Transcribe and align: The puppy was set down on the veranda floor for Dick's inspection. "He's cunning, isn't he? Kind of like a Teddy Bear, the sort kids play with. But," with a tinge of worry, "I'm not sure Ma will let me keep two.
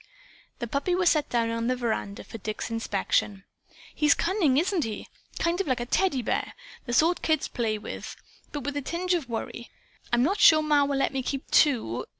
The 0.57 0.65
puppy 0.65 0.95
was 0.95 1.11
set 1.11 1.29
down 1.29 1.51
on 1.51 1.67
the 1.67 1.75
veranda 1.75 2.23
floor 2.23 2.31
for 2.31 2.37
Dick's 2.39 2.71
inspection. 2.71 3.43
"He's 3.93 4.15
cunning, 4.15 4.57
isn't 4.57 4.83
he? 4.83 5.07
Kind 5.37 5.61
of 5.61 5.67
like 5.67 5.79
a 5.79 5.85
Teddy 5.85 6.23
Bear, 6.23 6.55
the 6.87 6.93
sort 6.93 7.21
kids 7.21 7.47
play 7.47 7.77
with. 7.77 8.15
But," 8.51 8.61
with 8.63 8.75
a 8.75 8.81
tinge 8.81 9.13
of 9.13 9.29
worry, 9.29 9.69
"I'm 10.11 10.23
not 10.23 10.39
sure 10.39 10.63
Ma 10.63 10.85
will 10.85 10.97
let 10.97 11.13
me 11.13 11.21
keep 11.21 11.51
two. 11.51 12.07